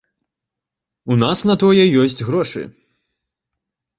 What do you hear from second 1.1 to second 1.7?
У нас на